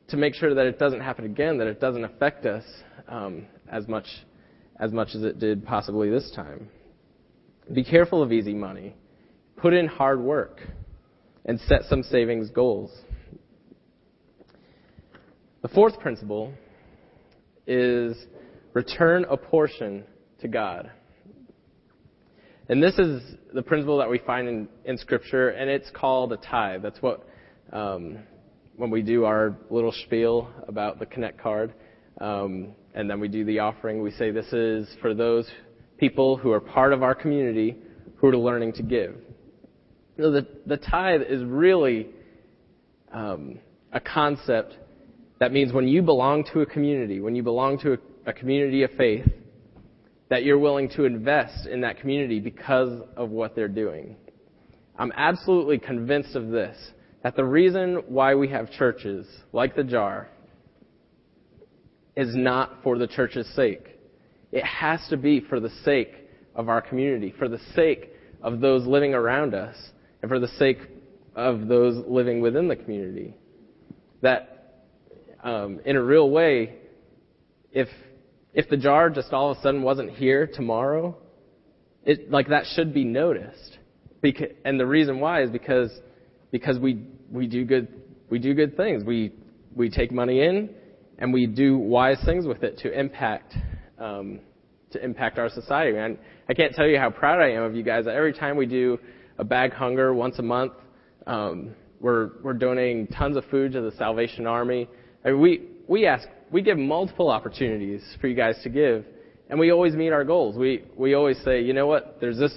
[0.08, 2.64] to make sure that it doesn't happen again, that it doesn't affect us
[3.08, 4.06] um, as much
[4.80, 6.68] as much as it did possibly this time.
[7.72, 8.96] Be careful of easy money.
[9.56, 10.60] Put in hard work
[11.44, 12.90] and set some savings goals.
[15.62, 16.52] The fourth principle
[17.66, 18.16] is
[18.72, 20.04] return a portion
[20.40, 20.90] to God.
[22.68, 26.36] And this is the principle that we find in, in Scripture, and it's called a
[26.36, 26.82] tithe.
[26.82, 27.26] That's what,
[27.72, 28.18] um,
[28.76, 31.74] when we do our little spiel about the Connect card,
[32.20, 35.50] um, and then we do the offering, we say this is for those
[35.98, 37.76] people who are part of our community
[38.16, 39.16] who are learning to give.
[40.16, 42.08] Know, the, the tithe is really
[43.12, 43.58] um,
[43.92, 44.76] a concept
[45.42, 48.82] that means when you belong to a community, when you belong to a, a community
[48.82, 49.26] of faith,
[50.28, 54.16] that you're willing to invest in that community because of what they're doing.
[54.98, 56.76] I'm absolutely convinced of this
[57.22, 60.28] that the reason why we have churches like the jar
[62.16, 63.98] is not for the church's sake.
[64.50, 66.12] It has to be for the sake
[66.54, 68.10] of our community, for the sake
[68.42, 69.76] of those living around us,
[70.20, 70.78] and for the sake
[71.34, 73.34] of those living within the community.
[74.20, 74.82] That,
[75.42, 76.74] um, in a real way,
[77.70, 77.88] if
[78.54, 81.16] if the jar just all of a sudden wasn't here tomorrow,
[82.04, 83.78] it like that should be noticed.
[84.20, 85.90] Because, and the reason why is because
[86.50, 87.88] because we we do good
[88.30, 89.04] we do good things.
[89.04, 89.32] We
[89.74, 90.70] we take money in
[91.18, 93.54] and we do wise things with it to impact
[93.98, 94.40] um,
[94.90, 95.96] to impact our society.
[95.96, 98.06] And I can't tell you how proud I am of you guys.
[98.06, 98.98] Every time we do
[99.38, 100.72] a bag hunger once a month,
[101.26, 104.88] um, we're we're donating tons of food to the Salvation Army.
[105.24, 109.04] I mean, we we ask we give multiple opportunities for you guys to give,
[109.48, 110.56] and we always meet our goals.
[110.56, 112.18] We we always say, you know what?
[112.20, 112.54] There's this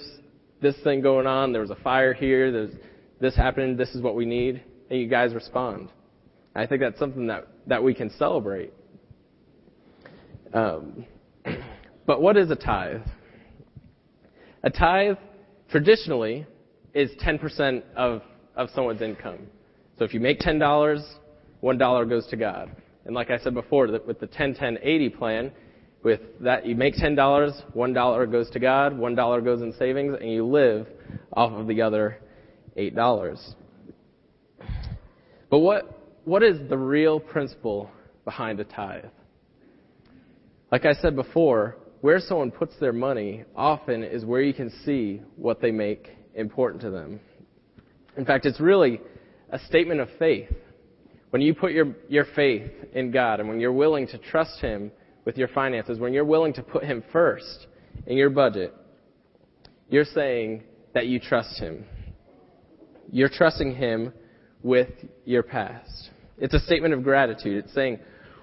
[0.60, 1.52] this thing going on.
[1.52, 2.52] There was a fire here.
[2.52, 2.74] There's
[3.20, 3.78] this happened.
[3.78, 5.90] This is what we need, and you guys respond.
[6.54, 8.72] I think that's something that that we can celebrate.
[10.52, 11.04] Um,
[12.06, 13.02] but what is a tithe?
[14.62, 15.16] A tithe,
[15.70, 16.46] traditionally,
[16.92, 18.22] is 10% of,
[18.56, 19.38] of someone's income.
[19.98, 20.58] So if you make $10,
[21.62, 22.74] $1 goes to God.
[23.06, 25.52] And like I said before, with the 10 10 80 plan,
[26.02, 30.44] with that you make $10, $1 goes to God, $1 goes in savings, and you
[30.44, 30.86] live
[31.32, 32.18] off of the other
[32.76, 33.54] $8.
[35.50, 37.90] But what, what is the real principle
[38.24, 39.04] behind a tithe?
[40.72, 45.22] Like I said before, where someone puts their money often is where you can see
[45.36, 47.20] what they make important to them.
[48.16, 49.00] In fact, it's really
[49.50, 50.50] a statement of faith.
[51.30, 54.92] When you put your, your faith in God and when you're willing to trust Him
[55.24, 57.66] with your finances, when you're willing to put Him first
[58.06, 58.74] in your budget,
[59.88, 60.62] you're saying
[60.94, 61.84] that you trust Him.
[63.10, 64.12] You're trusting Him
[64.62, 64.90] with
[65.24, 66.10] your past.
[66.38, 67.64] It's a statement of gratitude.
[67.64, 67.98] It's saying,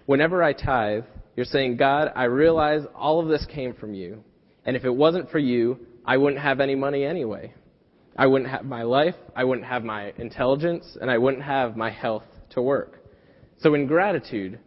[0.05, 1.03] whenever I tithe,
[1.35, 4.23] you're saying, God, I realize all of this came from you.
[4.65, 7.53] And if it wasn't for you, I wouldn't have any money anyway.
[8.15, 11.89] I wouldn't have my life, I wouldn't have my intelligence, and I wouldn't have my
[11.89, 13.03] health to work.
[13.59, 14.59] So in gratitude,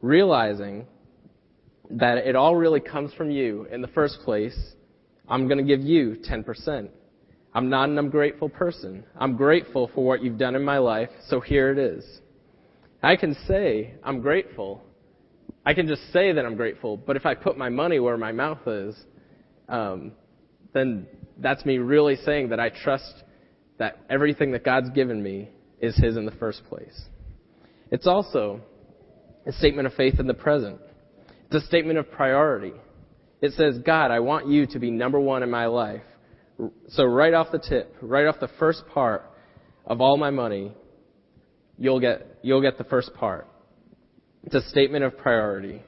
[0.00, 0.86] realizing
[1.90, 4.58] that it all really comes from you in the first place,
[5.28, 6.88] I'm going to give you 10%.
[7.54, 9.04] I'm not an ungrateful person.
[9.18, 12.04] I'm grateful for what you've done in my life, so here it is.
[13.02, 14.82] I can say I'm grateful.
[15.64, 18.32] I can just say that I'm grateful, but if I put my money where my
[18.32, 18.96] mouth is,
[19.68, 20.12] um,
[20.72, 21.06] then
[21.38, 23.22] that's me really saying that I trust
[23.78, 25.48] that everything that God's given me
[25.80, 27.04] is His in the first place.
[27.90, 28.60] It's also
[29.46, 30.80] a statement of faith in the present.
[31.46, 32.72] It's a statement of priority.
[33.40, 36.02] It says, God, I want you to be number one in my life.
[36.88, 39.30] So right off the tip, right off the first part
[39.86, 40.72] of all my money,
[41.76, 43.48] you'll get, you'll get the first part.
[44.44, 45.82] It's a statement of priority.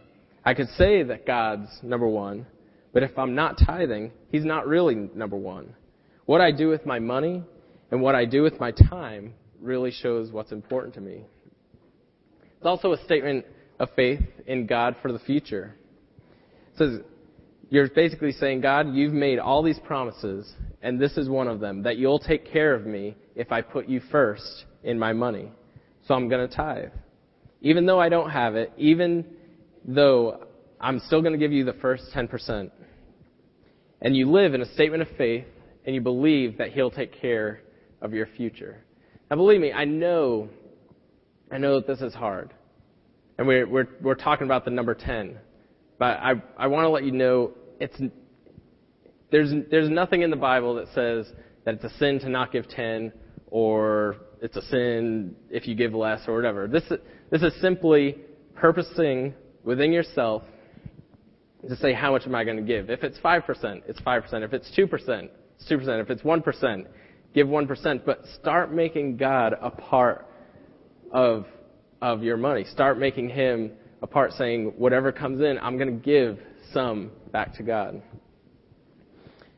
[0.45, 2.47] I could say that God's number one,
[2.93, 5.75] but if I'm not tithing, He's not really number one.
[6.25, 7.43] What I do with my money
[7.91, 11.25] and what I do with my time really shows what's important to me.
[12.57, 13.45] It's also a statement
[13.79, 15.75] of faith in God for the future.
[16.75, 17.01] It says,
[17.69, 21.83] you're basically saying, God, you've made all these promises, and this is one of them,
[21.83, 25.51] that you'll take care of me if I put you first in my money.
[26.07, 26.91] So I'm going to tithe.
[27.61, 29.25] Even though I don't have it, even
[29.85, 30.47] though
[30.81, 32.71] I'm still going to give you the first 10%.
[34.01, 35.47] And you live in a statement of faith,
[35.85, 37.61] and you believe that He'll take care
[38.01, 38.85] of your future.
[39.31, 40.49] Now, believe me, I know
[41.51, 42.53] I know that this is hard.
[43.39, 45.39] And we're, we're, we're talking about the number 10.
[45.99, 47.97] But I, I want to let you know it's,
[49.31, 51.31] there's, there's nothing in the Bible that says
[51.65, 53.13] that it's a sin to not give 10
[53.49, 56.67] or it's a sin if you give less or whatever.
[56.67, 56.85] This,
[57.31, 58.19] this is simply
[58.55, 59.35] purposing
[59.65, 60.43] within yourself
[61.69, 62.91] to say, how much am I going to give?
[62.91, 64.43] If it's 5%, it's 5%.
[64.45, 66.01] If it's 2%, it's 2%.
[66.01, 66.87] If it's 1%,
[67.35, 68.05] give 1%.
[68.05, 70.27] But start making God a part
[71.17, 71.47] of,
[72.03, 72.65] of your money.
[72.71, 76.39] Start making Him a part saying, whatever comes in, I'm going to give
[76.75, 78.03] some back to God.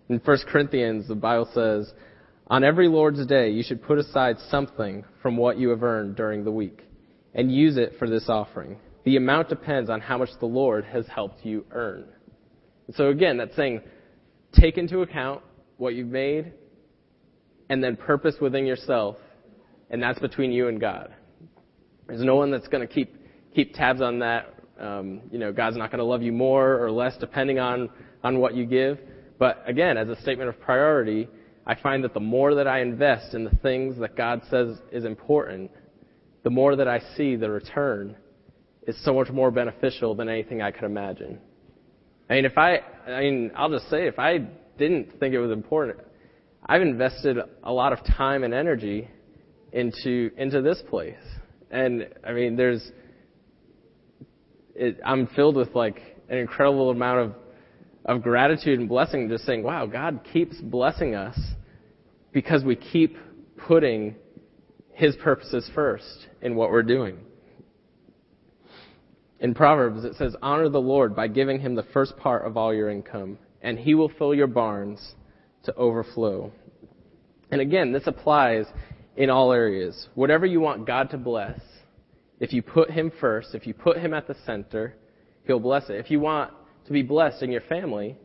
[0.08, 1.92] In 1 Corinthians, the Bible says,
[2.46, 6.44] On every Lord's day, you should put aside something from what you have earned during
[6.44, 6.84] the week
[7.34, 8.78] and use it for this offering.
[9.04, 12.06] The amount depends on how much the Lord has helped you earn.
[12.94, 13.80] So again, that's saying
[14.52, 15.42] take into account
[15.76, 16.52] what you've made
[17.68, 19.16] and then purpose within yourself,
[19.90, 21.12] and that's between you and God.
[22.08, 23.14] There's no one that's going to keep
[23.54, 24.54] keep tabs on that.
[24.80, 27.90] Um, you know, God's not going to love you more or less depending on
[28.24, 28.98] on what you give.
[29.38, 31.28] But again, as a statement of priority,
[31.66, 35.04] I find that the more that I invest in the things that God says is
[35.04, 35.70] important,
[36.42, 38.16] the more that I see the return
[38.86, 41.38] is so much more beneficial than anything I could imagine.
[42.30, 44.38] I mean, if I, I mean, I'll just say, if I
[44.78, 45.98] didn't think it was important,
[46.64, 49.08] I've invested a lot of time and energy
[49.72, 51.16] into into this place,
[51.70, 52.90] and I mean, there's,
[54.74, 57.34] it, I'm filled with like an incredible amount of
[58.08, 61.38] of gratitude and blessing, just saying, wow, God keeps blessing us
[62.32, 63.18] because we keep
[63.68, 64.14] putting
[64.92, 67.18] His purposes first in what we're doing.
[69.40, 72.74] In Proverbs, it says, Honor the Lord by giving him the first part of all
[72.74, 75.14] your income, and he will fill your barns
[75.64, 76.50] to overflow.
[77.50, 78.66] And again, this applies
[79.18, 80.08] in all areas.
[80.14, 81.60] Whatever you want God to bless,
[82.40, 84.94] if you put him first, if you put him at the center,
[85.44, 85.96] he'll bless it.
[85.96, 86.52] If you want
[86.86, 88.16] to be blessed in your family,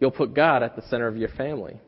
[0.00, 1.78] you'll put God at the center of your family.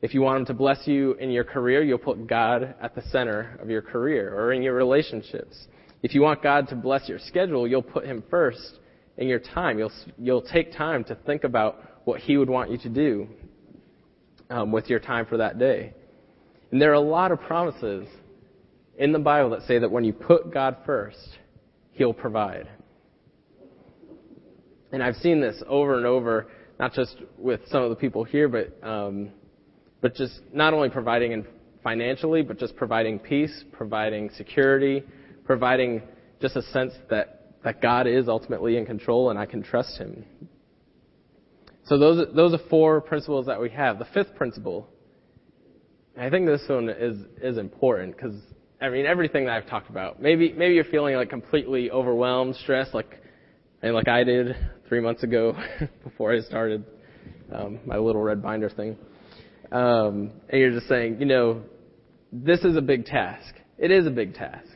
[0.00, 3.02] If you want him to bless you in your career, you'll put God at the
[3.12, 5.68] center of your career or in your relationships.
[6.02, 8.80] If you want God to bless your schedule, you'll put Him first
[9.18, 9.78] in your time.
[9.78, 13.28] You'll, you'll take time to think about what He would want you to do
[14.50, 15.94] um, with your time for that day.
[16.72, 18.08] And there are a lot of promises
[18.98, 21.38] in the Bible that say that when you put God first,
[21.92, 22.68] He'll provide.
[24.90, 26.48] And I've seen this over and over,
[26.80, 29.30] not just with some of the people here, but um,
[30.02, 31.46] but just not only providing
[31.82, 35.02] financially, but just providing peace, providing security,
[35.44, 36.02] providing
[36.40, 40.24] just a sense that, that God is ultimately in control and I can trust Him.
[41.84, 43.98] So those, those are four principles that we have.
[43.98, 44.88] The fifth principle,
[46.18, 48.34] I think this one is, is important because,
[48.80, 52.92] I mean, everything that I've talked about, maybe, maybe you're feeling like completely overwhelmed, stressed,
[52.92, 53.18] like,
[53.82, 54.54] and like I did
[54.88, 55.56] three months ago
[56.04, 56.84] before I started
[57.52, 58.96] um, my little red binder thing.
[59.70, 61.62] Um, and you're just saying, you know,
[62.30, 63.54] this is a big task.
[63.78, 64.68] It is a big task.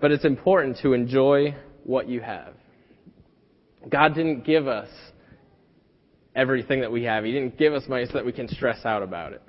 [0.00, 2.54] But it's important to enjoy what you have.
[3.88, 4.88] God didn't give us
[6.34, 7.24] everything that we have.
[7.24, 9.42] He didn't give us money so that we can stress out about it.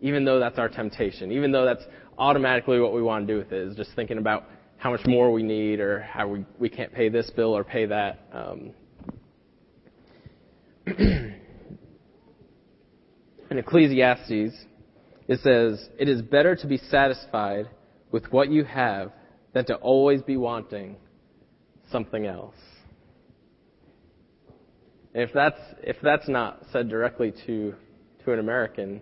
[0.00, 1.32] Even though that's our temptation.
[1.32, 1.84] Even though that's
[2.18, 4.44] automatically what we want to do with it, is just thinking about
[4.76, 7.86] how much more we need or how we, we can't pay this bill or pay
[7.86, 8.20] that.
[8.32, 8.70] Um,
[10.86, 11.34] in
[13.50, 14.54] Ecclesiastes,
[15.28, 17.70] it says, It is better to be satisfied
[18.12, 19.12] with what you have
[19.54, 20.96] than to always be wanting
[21.90, 22.54] something else.
[25.16, 27.74] if that's if that's not said directly to
[28.24, 29.00] to an American,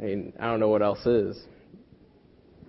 [0.00, 1.40] I mean, I don't know what else is.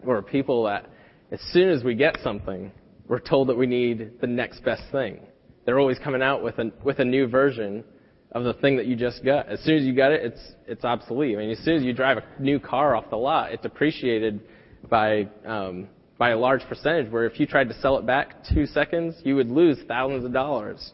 [0.05, 0.89] Or people that
[1.31, 2.71] as soon as we get something,
[3.07, 5.19] we're told that we need the next best thing.
[5.65, 7.83] They're always coming out with a with a new version
[8.31, 9.47] of the thing that you just got.
[9.47, 11.35] As soon as you got it, it's it's obsolete.
[11.35, 14.41] I mean, as soon as you drive a new car off the lot, it's appreciated
[14.89, 18.65] by um, by a large percentage, where if you tried to sell it back two
[18.65, 20.93] seconds, you would lose thousands of dollars.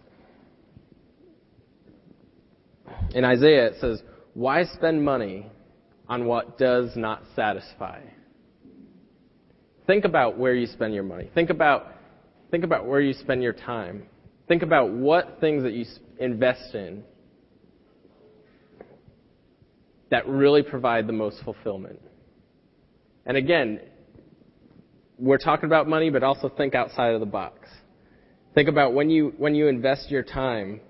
[3.11, 4.01] In Isaiah, it says,
[4.33, 5.47] Why spend money
[6.09, 8.01] on what does not satisfy?
[9.85, 11.29] Think about where you spend your money.
[11.33, 11.87] Think about,
[12.51, 14.03] think about where you spend your time.
[14.47, 15.85] Think about what things that you
[16.19, 17.03] invest in
[20.09, 22.01] that really provide the most fulfillment.
[23.25, 23.79] And again,
[25.19, 27.69] we're talking about money, but also think outside of the box.
[28.55, 30.81] Think about when you when you invest your time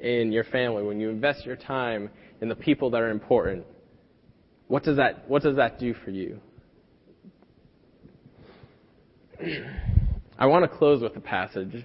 [0.00, 2.10] in your family, when you invest your time
[2.40, 3.64] in the people that are important.
[4.68, 6.40] What does that what does that do for you?
[10.38, 11.84] I want to close with a passage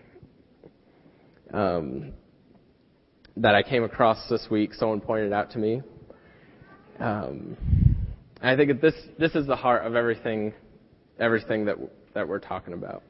[1.53, 2.13] um,
[3.37, 4.73] that I came across this week.
[4.73, 5.81] Someone pointed out to me.
[6.99, 7.57] Um,
[8.41, 10.53] I think this this is the heart of everything
[11.19, 11.75] everything that,
[12.13, 13.03] that we're talking about.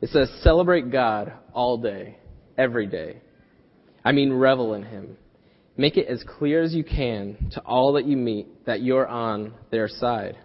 [0.00, 2.16] It says, celebrate God all day,
[2.56, 3.20] every day.
[4.04, 5.16] I mean, revel in Him.
[5.80, 9.54] Make it as clear as you can to all that you meet that you're on
[9.70, 10.36] their side,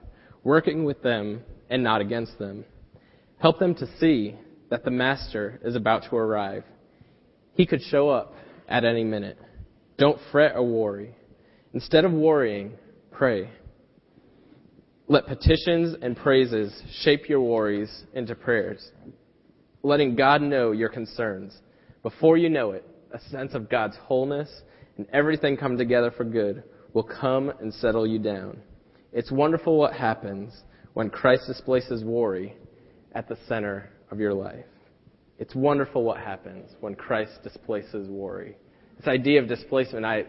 [0.46, 2.64] working with them and not against them.
[3.40, 4.36] Help them to see
[4.70, 6.64] that the Master is about to arrive.
[7.52, 8.34] He could show up
[8.70, 9.38] at any minute.
[9.98, 11.14] Don't fret or worry.
[11.74, 12.72] Instead of worrying,
[13.12, 13.50] pray.
[15.10, 18.90] Let petitions and praises shape your worries into prayers,
[19.84, 21.54] letting God know your concerns.
[22.04, 24.62] Before you know it, a sense of God's wholeness
[24.98, 28.62] and everything come together for good will come and settle you down.
[29.12, 30.54] It's wonderful what happens
[30.94, 32.56] when Christ displaces worry
[33.14, 34.66] at the center of your life.
[35.38, 38.56] It's wonderful what happens when Christ displaces worry.
[38.98, 40.26] This idea of displacement, I,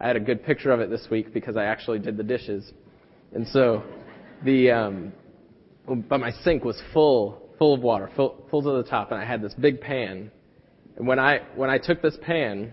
[0.00, 2.72] I had a good picture of it this week because I actually did the dishes.
[3.32, 3.84] And so,
[4.44, 5.12] the, um,
[5.86, 9.24] but my sink was full, full of water, full, full to the top, and I
[9.24, 10.32] had this big pan.
[10.96, 12.72] And when I, when I took this pan,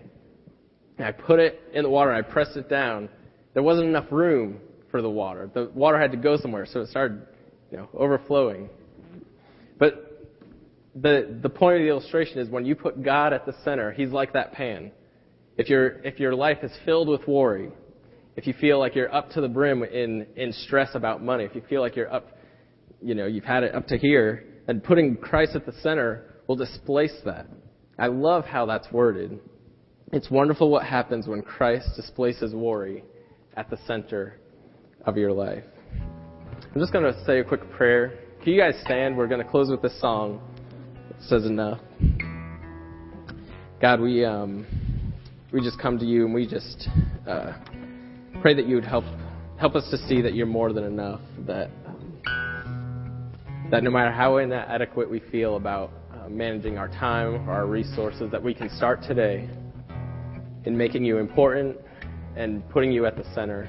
[0.98, 3.10] and I put it in the water and I pressed it down,
[3.54, 4.60] there wasn't enough room
[4.92, 5.50] for the water.
[5.54, 7.22] The water had to go somewhere, so it started,
[7.72, 8.70] you know, overflowing.
[9.78, 10.28] But
[10.96, 14.10] the, the point of the illustration is when you put God at the center, He's
[14.10, 14.92] like that pan.
[15.58, 17.72] If, you if your life is filled with worry,
[18.36, 21.56] if you feel like you're up to the brim in, in stress about money, if
[21.56, 22.38] you feel like you're up,
[23.02, 26.56] you know, you've had it up to here, then putting Christ at the center will
[26.56, 27.48] displace that.
[27.98, 29.40] I love how that's worded.
[30.14, 33.04] It's wonderful what happens when Christ displaces worry
[33.58, 34.40] at the center
[35.06, 35.66] of your life.
[36.74, 38.18] I'm just going to say a quick prayer.
[38.42, 39.18] Can you guys stand?
[39.18, 40.40] We're going to close with this song
[41.10, 41.80] It says enough.
[43.82, 44.66] God, we um,
[45.52, 46.88] we just come to you and we just
[47.28, 47.52] uh,
[48.42, 49.04] pray that you would help
[49.60, 51.20] help us to see that you're more than enough.
[51.46, 51.70] That
[53.72, 58.32] that no matter how inadequate we feel about uh, managing our time or our resources,
[58.32, 59.50] that we can start today
[60.68, 61.78] in making you important
[62.36, 63.64] and putting you at the center,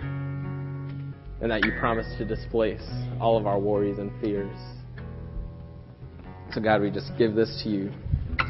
[1.40, 2.82] and that you promise to displace
[3.20, 4.58] all of our worries and fears.
[6.52, 7.92] So, God, we just give this to you.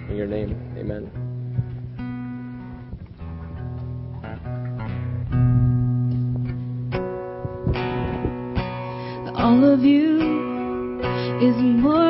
[0.09, 1.11] In your name, amen.
[9.37, 11.01] All of you
[11.43, 12.08] is more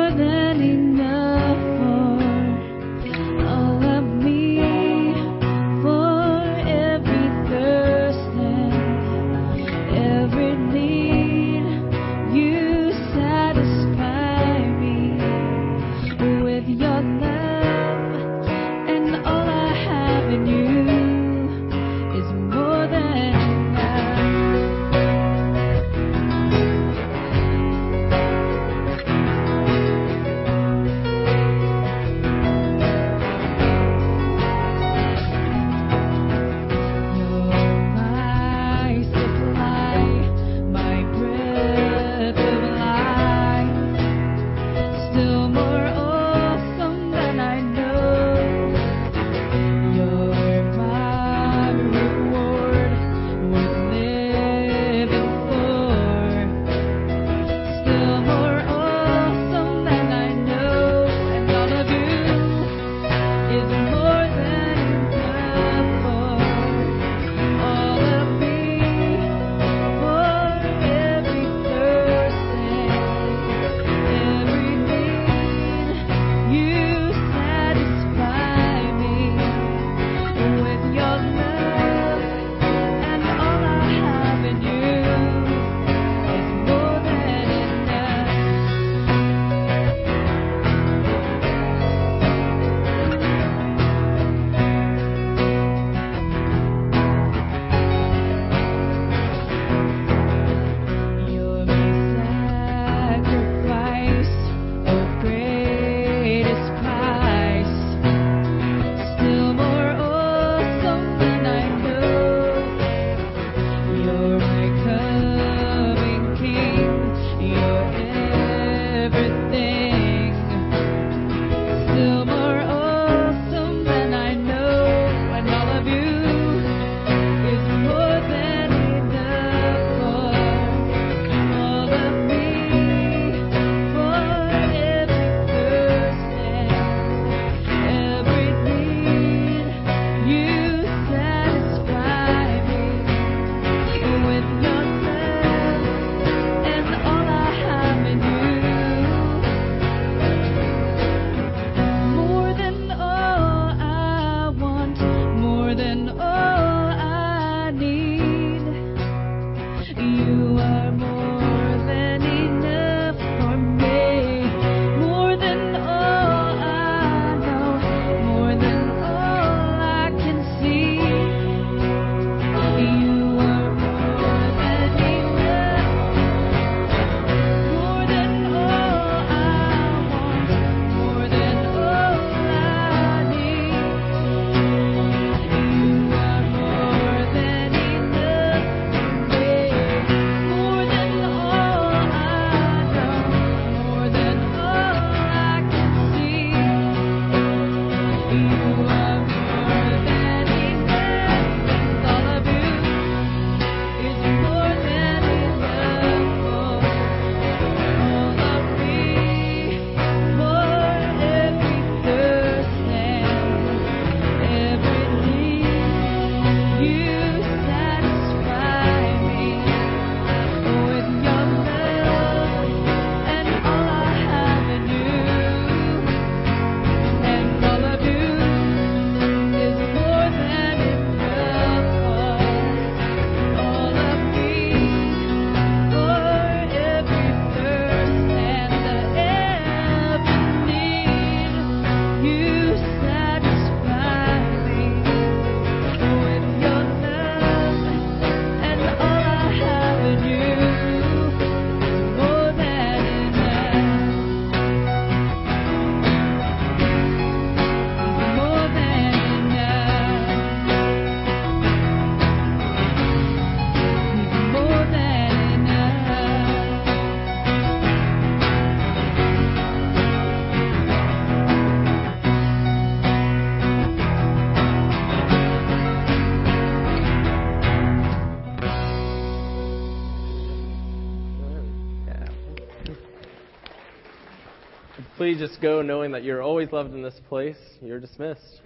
[285.49, 287.57] just go knowing that you're always loved in this place.
[287.81, 288.61] You're dismissed.